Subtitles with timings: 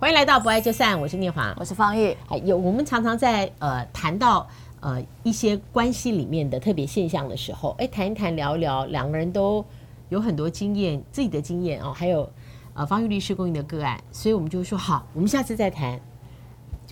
[0.00, 2.16] 欢迎来到不爱就散，我是念华，我是方玉。
[2.28, 4.46] 还有我们常常在呃谈到
[4.78, 9.64] 呃一些关系里面的特别现象的时候，哎，谈一谈聊一聊，两个人都
[10.08, 12.30] 有很多经验，自己的经验哦，还有
[12.74, 16.00] 呃方玉律师供应的个案，所以我们就说好，我们下次再谈。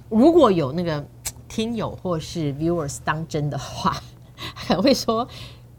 [0.09, 1.07] 如果有那个
[1.47, 3.97] 听友或是 viewers 当真的话，
[4.53, 5.27] 还会说。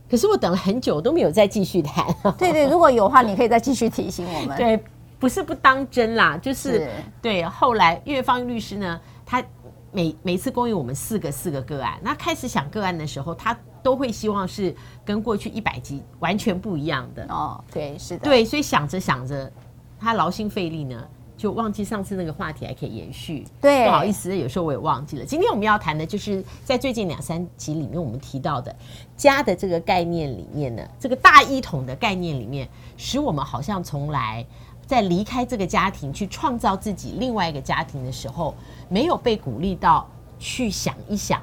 [0.10, 2.06] 可是我等了很久都没有再继续谈。
[2.38, 4.56] 对对，如果有的话，你可以再继续提醒我们。
[4.56, 4.82] 对，
[5.20, 6.90] 不是不当真啦，就是，是
[7.22, 7.44] 对。
[7.44, 9.44] 后来，因为方玉律师呢，他
[9.92, 17.26] 每每次供应我们四个四个个案，那开始想个案的时候，他都会希望是跟过去一百集完全不一样的。
[17.30, 18.24] 哦，对，是的。
[18.24, 19.52] 对，所以想着想着，
[20.00, 21.08] 他劳心费力呢。
[21.38, 25.24] 就忘记上次那个话题还可以延续，对，不好意思，有时候我也忘记了。
[25.24, 28.76] 今天我们要谈的就是在最近两三集里面我们提到的
[29.16, 34.44] 家的这个概念里面呢，这个大一统的概念里面，使我们好像从来
[34.88, 38.56] 在离开这个家庭去创造自己另外一个家庭的时候，
[38.88, 40.08] 没有被鼓励到
[40.40, 41.42] 去想一想，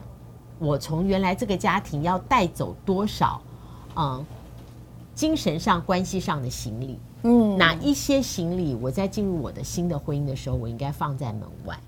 [0.59, 3.41] 我从原来这个家庭要带走多少，
[3.97, 4.25] 嗯，
[5.15, 6.99] 精神上、关系上的行李。
[7.23, 11.79] 嗯，哪一些行李我在进入我的新的婚姻的时候，我应该放在门外，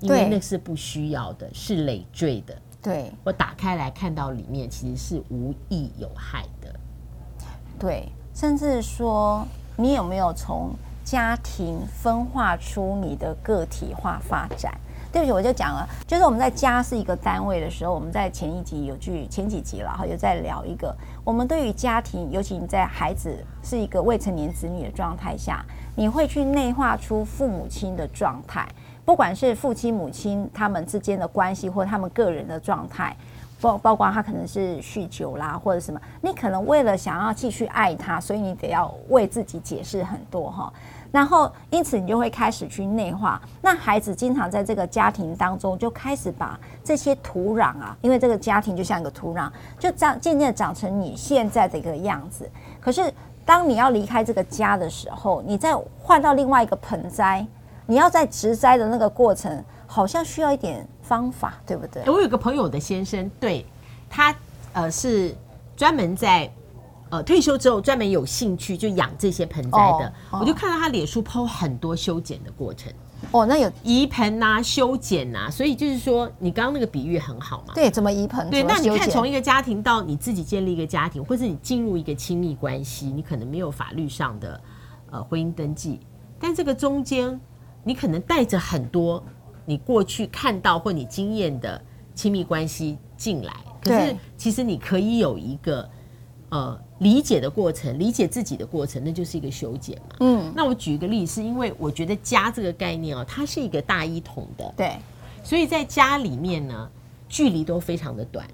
[0.00, 2.56] 因为那是不需要的，是累赘的。
[2.80, 6.74] 对，我打开来看到里面其实是无益有害的。
[7.78, 9.44] 对，甚至说
[9.80, 14.74] 你有没有从家庭分化出你的个体化发展？
[15.12, 28.68] 对不起，我就讲了，就是我们在家是一个单位的时候，我们在前一集有句前几集了哈，有在聊一个，我们对于家庭，尤其你在孩子是一个未成年子女的状态下，你会去内化出父母亲的状态，
[29.04, 33.16] 不管是父亲母亲他们之间的关系，或他们个人的状态，
[33.60, 40.72] 包包括他可能是酗酒啦，或者什么，你可能为了想要继续爱他，所以你得要为自己解释很多哈。
[41.10, 43.40] 然后，因此你就会开始去内化。
[43.62, 52.48] 那孩子经常在这个家庭当中，就开始把这些土壤啊，因为这个家庭就像一个土壤，就长渐渐的长成你现在的一个样子。
[52.78, 53.10] 可是，
[53.46, 57.46] 当你要离开这个家的时候，你再换到另外一个盆栽，
[57.86, 62.04] 你要在植栽的那个过程，好像需要一点方法，对不对？
[62.06, 63.66] 我有个朋友的先生，对
[64.08, 64.32] 他
[64.72, 65.34] 呃是
[65.76, 66.48] 专门在。
[67.10, 72.92] 呃，退休之后专门有兴趣就养这些盆栽的，我就看到他脸书 PO 很多修剪的过程。
[73.30, 77.72] 哦，那有移盆呐、修剪呐，所以就是说，你刚刚那个比喻很好嘛。
[77.74, 78.50] 对，怎么移盆？
[78.50, 84.60] 对，那你看从一个家庭到你自己建立一个家庭，或是你进入一个亲密关系，你可能没有法律上的
[85.10, 86.00] 呃婚姻登记，
[86.38, 87.40] 但这个中间
[87.84, 89.24] 你可能带着很多
[89.68, 91.80] 你过去看到或你经验的
[92.14, 95.88] 亲密关系进来，可是其实你可以有一个
[96.48, 96.80] 呃。
[96.98, 100.16] 理解的过程，理解自己的过程，那就是一个修剪嘛。
[100.18, 104.74] 嗯，那我举一个例子，是因为我觉得家这个概念哦，它是一个大一统的。
[104.76, 104.96] 对，
[105.44, 106.90] 所以在家里面呢，
[107.28, 108.44] 距离都非常的短。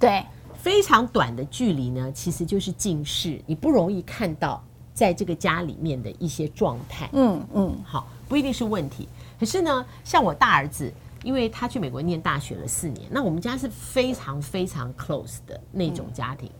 [0.00, 7.10] 对，非常短的距离呢，其实就是近视，你不容易看到在这个家里面的一些状态。
[7.12, 9.06] 嗯嗯，好，不一定是问题。
[9.38, 16.50] 可是呢，像我大儿子，因为他去美国念大学了四年，那我们家是非常非常 close 的那种家庭。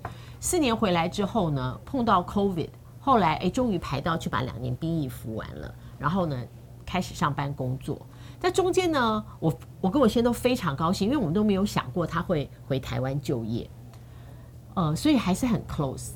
[0.41, 2.69] 四年回来之后呢，碰到 COVID，
[3.01, 6.37] 后来哎，终于排到去把两年兵役服完了，然后呢，
[6.85, 8.01] 开始上班工作。
[8.41, 13.71] 在中间呢，我我跟我先生都非常高兴，因为我们都没有想过他会回台湾就业，
[14.75, 16.11] 呃，所以还是很 close。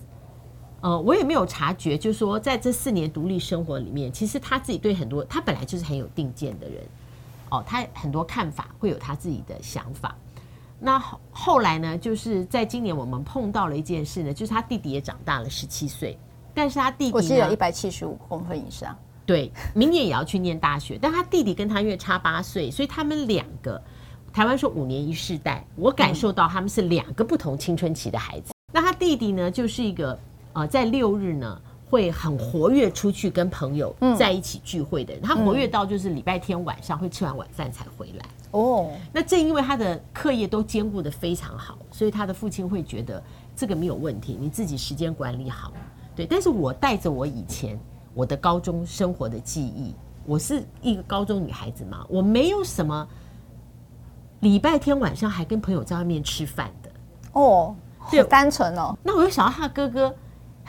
[0.80, 6.82] 呃，我也没有察觉，就是说在这四年独立生活里面，其实他自己对很多，他本来就是很有定见的人，
[7.50, 10.14] 哦，他很多看法会有他自己的想法。
[10.78, 11.02] 那
[11.32, 16.16] 后来呢，就是在今年我们碰到了一件事呢，就是他弟弟也长大了十七岁，
[16.54, 18.96] 但是他弟弟我是有一百七十五公分以上，
[19.26, 23.82] 对，明年也要去念大学，但他弟弟跟他因为差八岁，所以他们两个，
[24.32, 28.52] 台湾说五年一世代，我感受到他们是两个不同青春期的孩子。
[28.72, 30.16] 那他弟弟呢，就是一个
[30.58, 38.26] 呃，在六日呢会很活跃出去跟朋友在一起聚会的人，他活跃到就是礼拜天晚上会吃完晚饭才回来。
[38.50, 38.90] 哦，oh.
[39.12, 43.22] 那正因为他的课业都兼顾的非常好，所以他的父亲会觉得
[43.54, 45.72] 这个没有问题，你自己时间管理好，
[46.16, 46.26] 对。
[46.26, 47.78] 但是我带着我以前
[48.14, 49.94] 我的高中生活的记忆，
[50.26, 53.06] 我是一个高中女孩子嘛，我没有什么
[54.40, 56.90] 礼拜天晚上还跟朋友在外面吃饭的。
[57.32, 57.76] 哦，
[58.10, 58.96] 对，单纯哦。
[59.04, 60.14] 那我又想到他哥哥，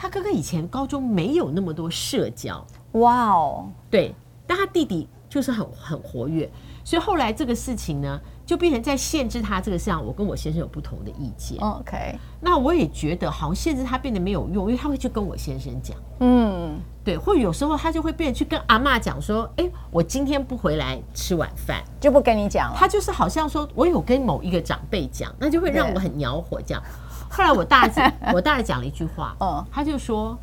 [0.00, 2.66] 他哥哥以前高中没有那么多社交。
[2.92, 4.14] 哇哦，对，
[4.46, 5.06] 但他弟弟。
[5.28, 6.50] 就是很很活跃。
[6.82, 8.20] 所以后来这个事情呢，
[8.50, 11.56] 就变成在限制他这个事上，我跟我先生有不同的意见。
[11.60, 15.96] OK，那我也觉得好像限制他变得没有用，因为他会去跟我先生讲。
[16.18, 26.60] 嗯，对，或者有时候他就会变去跟阿妈讲说：“哎，我今天不回来吃晚饭，就不跟你讲了。”他就是好像说我有跟某一个长辈讲，那就会让我很恼火。
[26.60, 26.82] 这样，
[27.30, 28.02] 后来我大姐，
[28.34, 30.36] 我大儿子讲了一句话，嗯，他就说。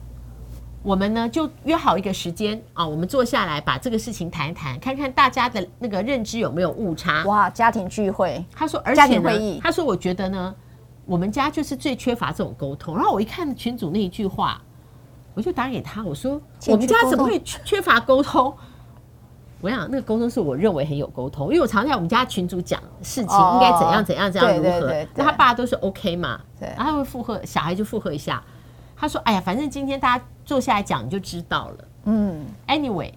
[0.83, 7.23] 我们呢就约好一个时间啊，我们坐下来把这个事情谈一谈，看看大家的那个认知有没有误差。
[7.25, 10.55] 哇，家庭聚会，他说，而且呢，他说，我觉得呢，
[11.05, 12.95] 我们家就是最缺乏这种沟通。
[12.95, 14.61] 然后我一看群主那一句话，
[15.33, 18.53] 我就打给他，我说，我们家怎么会缺乏沟通？
[19.59, 28.41] 我想那个沟通是我认为很有沟通，因为我常在我们家群主讲事情应该怎样怎样怎样如何，那他爸都是 OK 嘛，对，然后他会附和，小孩就附和一下。
[28.99, 33.13] 他说：“哎呀，反正今天大家坐下来讲，你就知道了。”嗯，Anyway，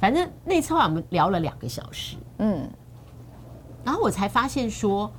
[0.00, 2.16] 反正那次话我们聊了两个小时。
[2.38, 2.68] 嗯，
[3.84, 5.10] 然后我才发现说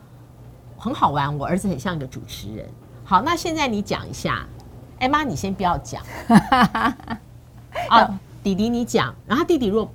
[0.77, 2.69] 很好玩，我儿子很像一个主持人。
[3.05, 4.45] 好，那现在你讲一下。
[4.99, 6.01] 哎妈，你先不要讲。
[7.89, 9.13] 啊，弟弟你讲。
[9.25, 9.91] 然后弟弟如果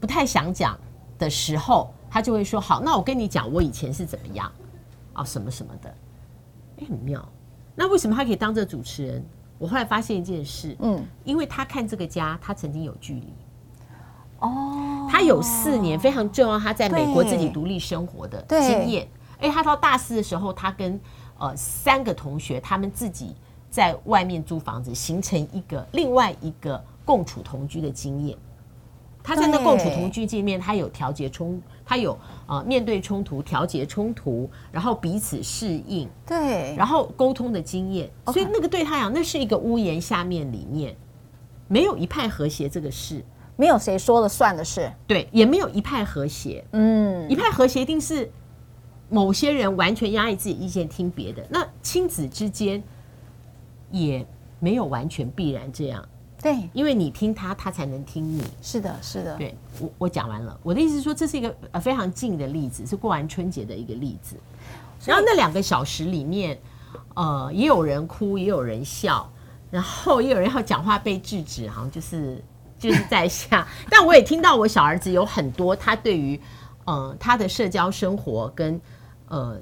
[0.00, 0.78] 不太想讲
[1.18, 4.50] 的时候，他就会说：“好，那我跟你讲，我以前是怎么样
[5.12, 5.94] 啊，什么什么的。”
[6.78, 7.26] 哎，很妙。
[7.74, 9.24] 那为什么他可以当这个主持人？
[9.58, 13.32] 我后来发现一件事，嗯，因为他看这个家，他曾经有距离，
[14.40, 19.06] 哦，他有四年非常重要，他在美国自己独立生活的经验。
[19.38, 21.00] 哎，他到大四的时候，他跟
[21.38, 23.36] 呃三个同学，他们自己
[23.70, 28.36] 在外面租房子，形成一个另外一个共处同居的经验。
[29.22, 38.10] 他在那共处同居界面，他有调节冲，他有呃面对冲突、调节冲突，然后彼此适应，对，然后沟通的经验。
[38.26, 40.96] 所以那个对他讲，那是一个屋檐下面里面
[41.68, 43.24] 没有一派和谐这个事，
[43.56, 46.64] 没有谁说了算的事，对，也没有一派和谐。
[46.72, 48.28] 嗯，一派和谐一定是
[49.08, 51.46] 某些人完全压抑自己意见听别的。
[51.48, 52.82] 那亲子之间
[53.90, 54.26] 也
[54.58, 56.04] 没有完全必然这样。
[56.42, 58.42] 对，因为你听他，他才能听你。
[58.60, 59.36] 是的，是的。
[59.36, 60.58] 对，我我讲完了。
[60.64, 64.34] 我的意思是说，这是一个呃非常近的例子，是过完春节的一个例子。
[65.06, 66.58] 然后那两个小时里面，
[67.14, 69.30] 呃，也有人哭，也有人笑，
[69.70, 72.42] 然后也有人要讲话被制止，好像就是
[72.76, 73.64] 就是在下。
[73.88, 76.40] 但我也听到我小儿子有很多他对于
[76.86, 78.80] 呃他的社交生活跟
[79.28, 79.56] 呃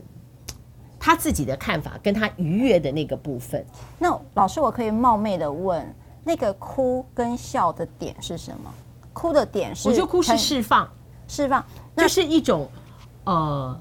[0.98, 3.62] 他自己的看法，跟他愉悦的那个部分。
[3.98, 5.94] 那老师，我可以冒昧的问。
[6.24, 8.72] 那个哭跟笑的点是什么？
[9.12, 10.88] 哭的点是，我觉得哭是释放，
[11.26, 11.64] 释放，
[11.94, 12.68] 那是一种
[13.24, 13.80] 呃，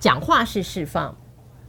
[0.00, 1.14] 讲话是释放，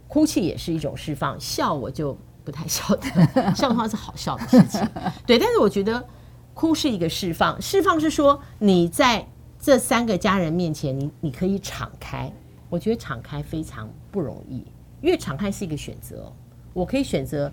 [0.08, 3.06] 哭泣也是一种释放，笑我就不太晓得，
[3.54, 4.86] 笑的话是好笑的事情，
[5.24, 5.38] 对。
[5.38, 6.04] 但是我觉得
[6.52, 9.26] 哭是一个释放，释放是说你在
[9.60, 12.30] 这三个家人面前，你你可以敞开，
[12.68, 14.66] 我觉得敞开非常不容易，
[15.00, 16.30] 因为敞开是一个选择，
[16.74, 17.50] 我可以选择。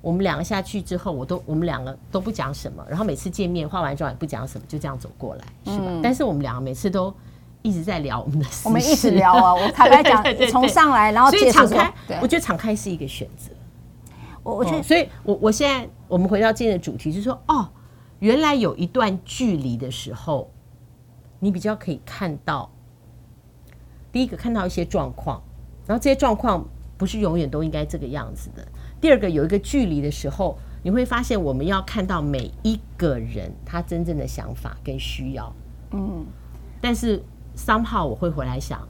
[0.00, 5.84] 我们两个下去之后，我都我们两个都不讲什么，然后每次见面化完妆也不讲什么，就这样走过来，是吧？
[5.88, 7.12] 嗯、但是我们两个每次都
[7.62, 9.54] 一直在聊我们的 事，我们一直聊啊。
[9.54, 11.92] 我 坦白讲，从上来然后所以敞开，
[12.22, 13.52] 我觉得敞开是一个选择。
[14.42, 17.68] 我我觉得、哦，所以我我现在我们回到今天的主题，就是说，哦，
[18.20, 20.50] 原来有一段距离的时候，
[21.40, 22.70] 你比较可以看到，
[24.10, 25.42] 第一个看到一些状况，
[25.86, 26.64] 然后这些状况
[26.96, 28.66] 不是永远都应该这个样子的。
[29.00, 35.52] 第二个有一个距离的时候，你会发现我们要看到每一个人他真正的想法跟需要。
[35.92, 36.24] 嗯，
[36.80, 37.22] 但是
[37.56, 38.86] somehow 我会回来想，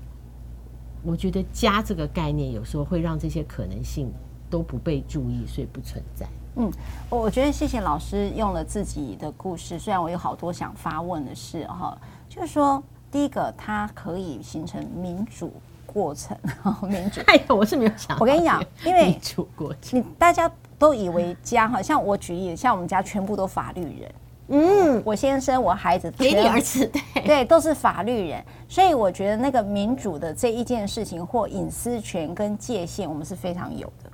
[1.02, 4.12] 我觉得家这个概念有时候会让这些可能性
[4.50, 6.26] 都不被注意，所以不存在。
[6.57, 6.71] 嗯，
[7.09, 11.97] 我觉得谢谢老师用了自己的故事，虽然我有好多想发问的事哈，
[12.29, 15.52] 就是说第一个它可以形成民主。
[15.92, 16.37] 过程，
[16.88, 17.20] 民主。
[17.26, 18.16] 哎呀，我是没有想。
[18.20, 24.14] 我跟你讲，因为 民主过程，你大家都以为家哈，像我举例，像我们家全部都法律人。
[24.52, 28.44] 嗯，我先生，我孩子，给你儿子，对 对，都是法律人。
[28.68, 34.11] 所以我觉得那个民主的这一件事情，或隐私权跟界限，我们是非常有的，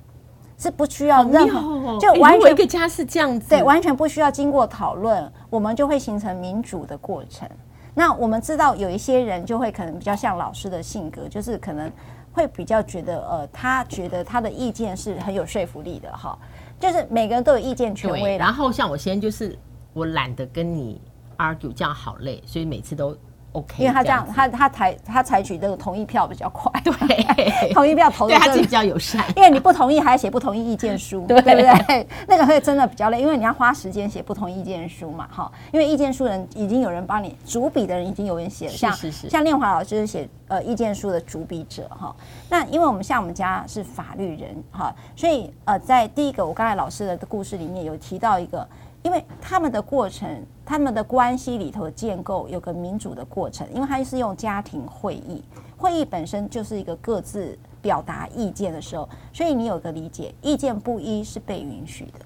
[0.59, 7.49] 是不需要任何，就完全一个家是这样子，对，完全不需要经过讨论，我们就会形成民主的过程。
[7.97, 11.91] 那我们知道有一些人就会可能比较像老师的性格，就是可能
[12.31, 16.37] 会比较觉得，呃，他觉得他的意见是很有说服力的哈，
[16.79, 18.37] 就是每个人都有意见权威。
[18.37, 19.57] 然后像我先就是
[19.93, 21.01] 我懒得跟你
[21.37, 23.17] argue，这样好累，所以每次都
[23.53, 26.93] OK，因为他这样，这样他他采他采取这个同意票比较快，对，
[27.73, 32.07] 同意票投的对他比较友善，因为你不同意还要写不同意意见书，对，对不对？
[32.27, 38.93] 那个会真的比较累，因为你要花时间写不同意意见书嘛，哈，因为意见书人已经有人帮你主笔的人已经有人写了，像
[39.29, 42.15] 像念华老师是写呃意见书的主笔者哈。
[42.49, 48.67] 那因为我们像我们家是法律人哈，所以呃在第一个我刚才老师的故事里面有提到一个。
[49.03, 55.41] 因为他们的过程，他们的关系里头的建构有个民主的过程，因为他是用家庭会议，
[55.77, 62.19] 会议本身就是一个各自表达意见的时候，所以你有个理解，意见不一是被允许的，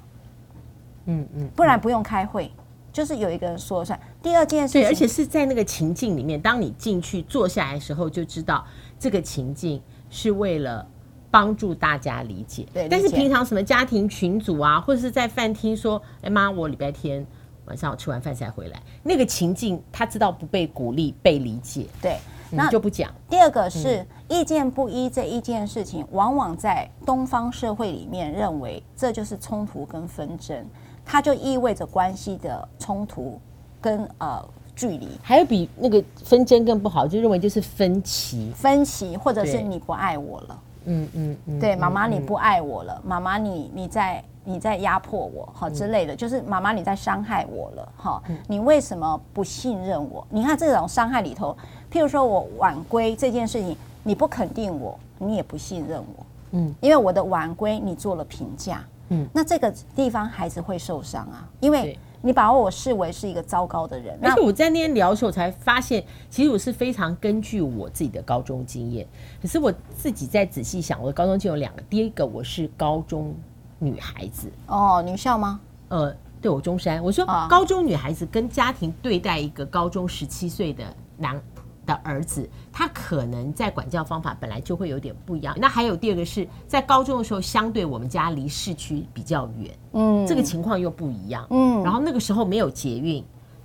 [1.05, 2.51] 嗯嗯，不然不用开会，
[2.91, 3.99] 就是有一个人说了算。
[4.23, 8.65] 第二件事情，对，而且是在那个情境里面，当你进去坐下来的时候，就知道
[8.97, 10.87] 这个情境是为了。
[11.31, 12.87] 帮助大家理解，对。
[12.89, 17.25] 但是平常什么家庭群组啊，或者是在饭厅说：“哎妈，我礼拜天
[17.65, 22.17] 晚上我吃完饭才回来。”那个情境，他知道不被鼓励、被理解，对，
[22.51, 23.09] 那就不讲。
[23.29, 30.65] 第二个是意见不一这一件事情，往往在东方社会里面认为这就是冲突跟纷争，
[31.05, 33.39] 它就意味着关系的冲突
[33.79, 34.43] 跟呃
[34.75, 35.07] 距离。
[35.21, 40.59] 还有比那个纷争更不好，就认为就是分歧，分歧，或者是你不爱我了。
[40.85, 50.25] 嗯嗯嗯，对，妈妈你不爱我了，妈妈你你在你在压迫我好之类的，就是妈妈你在伤害我了哈，你为什么不信任我？
[50.29, 51.55] 你看这种伤害里头，
[51.91, 61.97] 譬如说我晚归这件事情，你不肯定我，你也不信任我，嗯，因为我的晚归你做了评价，嗯，那这个地方孩子会受伤啊，因为。
[62.21, 69.07] 你把我视为是一个糟糕的人，而且我在那天聊的时候才发现，其实我是非常根据我自己的高中经验。
[69.41, 73.35] 可是我自己再仔细想，我的高中就有两个，第一个我是高中
[73.79, 75.59] 女孩子哦，女校吗？
[75.89, 77.03] 呃，对，我中山。
[77.03, 80.83] 我说高中女孩子跟家庭对待一个高中十七岁的
[81.17, 81.41] 男。
[81.85, 85.55] 的儿子，他可能在管教方法本来就会有点不一样。
[85.59, 91.81] 那还有第二个是在高中的时候，相对我们家离市区比较远，嗯，这个情况又不一样，嗯。
[91.83, 93.23] 然后那个时候没有捷运，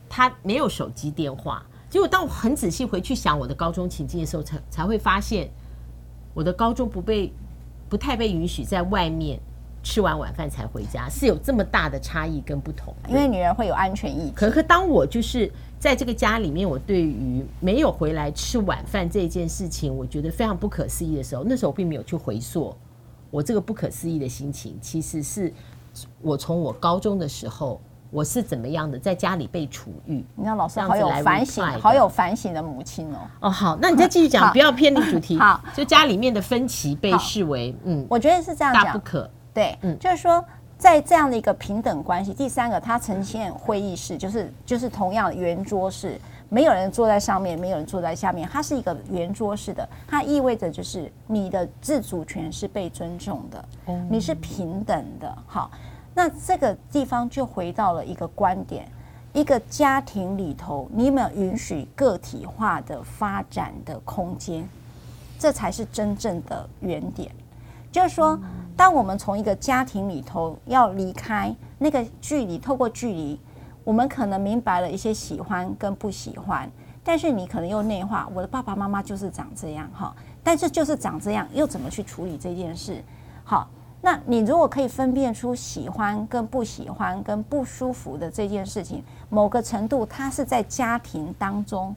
[0.08, 1.64] 他没有手机电话。
[1.88, 5.49] 结果当我很仔细回去想我的高中情境的时候，才才会发现，
[6.35, 7.32] 我的高中不被
[7.88, 9.38] 不太被允许在外面
[9.86, 12.92] 吃完晚饭才回家，是有这么大的差异跟不同。
[13.08, 14.32] 因为女人会有安全意识。
[14.34, 15.48] 可可当我就是。
[15.78, 22.74] 在这个家里面，我对于没有回来吃晚饭这件事情，我觉得非常不可思议的时候，那时候我并没有去回溯
[23.30, 24.76] 我这个不可思议的心情。
[24.80, 25.52] 其实是
[26.22, 27.78] 我从我高中的时候，
[28.10, 30.24] 我是怎么样的在家里被处遇。
[30.34, 33.18] 你看老师好有反省，好有反省的母亲哦。
[33.40, 35.38] 哦，好，那你再继续讲，不要偏离主题。
[35.38, 39.30] 好，就家里面的分歧被视为嗯，我觉得是这样讲，大不可。
[39.56, 40.44] 对，嗯，就是说。
[40.78, 46.20] 在这样的一个平等关系，第三个，它呈现会议室，就是就是同样圆桌式，
[46.50, 53.64] 没有人坐在上面，没有人坐在下面，它是一个圆桌式的，它意味着就是你的自主权是被尊重的，
[54.10, 55.34] 你是平等的。
[55.46, 55.70] 好，
[56.12, 58.86] 那这个地方就回到了一个观点，
[59.32, 64.68] 一个家庭里头，你有没有允许个体化的发展的空间？
[65.38, 67.32] 这才是真正的原点。
[67.90, 68.38] 就是说，
[68.76, 73.40] 当我们从一个家庭里头要离开那个距离，透过距离，
[73.85, 76.71] 我们可能明白了一些喜欢跟不喜欢，
[77.02, 80.14] 但是你可能又内化，我的爸爸妈妈就是长这样哈，
[80.45, 83.02] 但是就是长这样，又怎么去处理这件事？
[83.45, 83.66] 好，
[84.02, 91.97] 那你如果可以分辨出喜欢跟不喜欢跟不舒服的这件事情，某个程度，它是在家庭当中，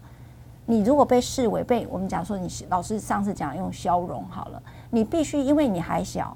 [0.66, 4.62] 你如果被视为被我们讲说，你老师上次讲用消融好了。
[4.92, 6.36] 你必须，因为你还小，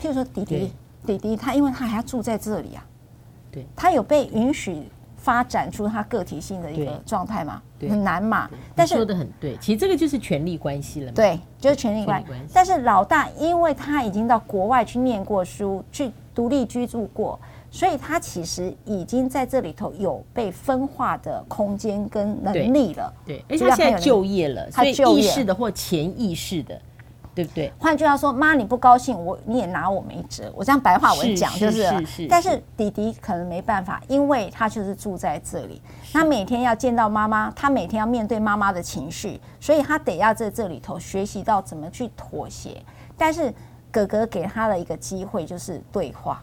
[0.00, 0.72] 譬如说弟弟，
[1.04, 2.84] 弟弟他，因为他还要住在这里啊，
[3.50, 4.84] 对，他有被允许
[5.16, 7.60] 发展出他个体性的一个状态嘛？
[7.80, 8.48] 很难嘛。
[8.74, 11.12] 但是说的很对，其实这个就是权力关系了嘛。
[11.14, 12.28] 对，就是权力关系。
[12.52, 17.38] 但是老大，因为他已经到国外去念过书，去独立居住过，
[17.70, 23.12] 所以他其实已经在这里头有被分化的空间跟能力了。
[23.26, 26.80] 对，而且他现在就业了，所以意识的或潜意识的。
[27.38, 27.72] 对不对？
[27.78, 30.52] 换句话说，妈你不高兴，我你也拿我没辙。
[30.56, 35.80] 我这样白话文讲就是，是，是，是，但是弟弟可能没办法，因为他就是住在这里，
[36.12, 42.82] 他每天要见到妈妈，他每天要面对妈妈的情绪，所以他得要在这里头学习到怎么去妥协。
[43.16, 43.54] 但是
[43.92, 46.42] 哥哥给他的一个机会就是对话，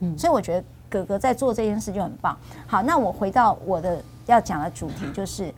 [0.00, 2.36] 嗯，所以我觉得哥哥在做这件事就很棒。
[2.66, 5.50] 好，那我回到我的要讲的主题就是。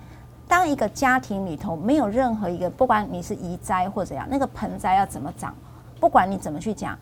[0.49, 5.55] 当一个家庭里头没有任何一个，不管你是移栽或者怎样，那个盆栽要怎么长，
[5.99, 6.97] 不管你怎么去讲，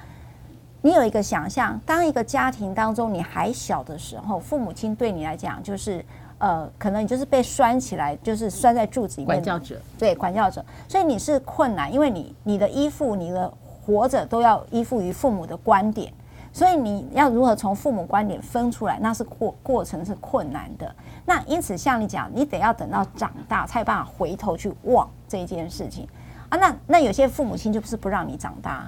[0.81, 1.79] 你有一个想象。
[1.85, 6.05] 当一个家庭当中你还小的时候，父母亲对你来讲就是，
[6.39, 9.27] 呃，可能你就是被拴起来，就是拴在柱子里面。
[9.27, 13.53] 管教者，对，管教者，所以你是困难，因为你你的依附，你的
[13.85, 16.11] 活着都要依附于父母的观点，
[16.53, 20.95] 所以你要如何从父母观点分出来，那是过过程是困难的。
[21.27, 26.07] 那因此，像你讲，你得要等到长大才有办法回头去望这一件事情
[26.49, 26.59] 啊。
[26.59, 28.87] 那那有些父母亲就不是不让你长大。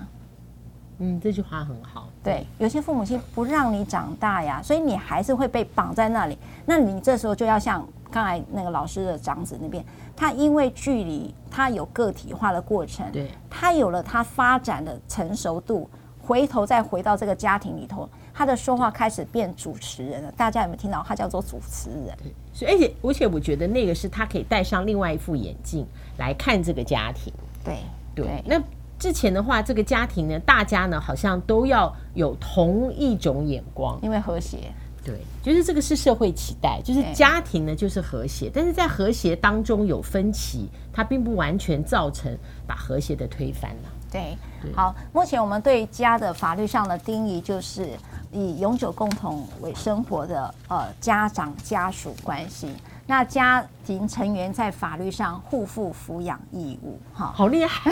[0.99, 2.09] 嗯，这句话很好。
[2.23, 6.39] 对，有些父母亲不让你长大呀，所以你还是会被绑在那里。
[6.65, 9.85] 那你这时候就要像刚才那个老师的长子那边，
[10.17, 15.89] 他因为距离，他有个体化的过程，对，他有了他发展的成熟度，
[16.19, 20.31] 回头再回到这个家庭里头，他的说话开始变主持人了。
[20.33, 21.03] 大家有没有听到？
[21.09, 22.17] 他叫做主持人。
[22.23, 25.87] 对，所以而且而且我觉得那个是他可以戴上另外一副眼镜
[26.19, 27.33] 来看这个家庭。
[27.65, 27.79] 对
[28.15, 28.63] 对，对那。
[28.99, 34.73] 之前的话，这个家庭呢，大家呢好像都要有同一种眼光，因为和谐。
[35.05, 42.35] 对，就是这个是社会期待，就是家庭呢就是和谐，但是在和谐当中有分歧，它并不完全造成
[42.67, 43.91] 把和谐的推翻了。
[44.11, 44.35] 对，
[44.75, 47.91] 好，目前我们对家的法律上的定义就是
[48.33, 52.71] 以永久共同为生活的呃家长家属关系。
[53.09, 57.89] 那家庭成员在法律上互负抚养义务，哈，好厉害！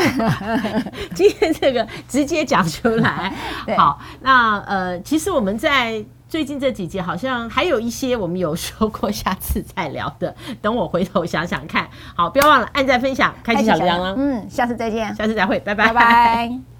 [1.14, 3.32] 今天这个直接讲出来，
[3.78, 4.00] 好。
[4.22, 10.34] 那呃，其实我们在最近这几集好像还有一些我们有说过，下次再聊的。
[10.60, 11.88] 等我回头想想看。
[12.16, 14.14] 好，不要忘了按赞、分享、开启小铃铛。
[14.16, 15.92] 嗯，下次再见，下次再会，拜拜。
[15.92, 16.73] 拜拜。